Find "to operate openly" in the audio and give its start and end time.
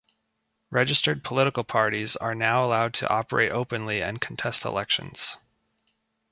2.95-4.01